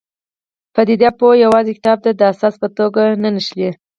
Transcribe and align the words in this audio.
پدیده 0.73 1.09
پوه 1.19 1.33
یوازې 1.45 1.71
کتاب 1.77 1.97
ته 2.05 2.11
د 2.13 2.21
اساس 2.33 2.53
په 2.61 2.67
توګه 2.77 3.01
نه 3.23 3.29
نښلي. 3.35 3.69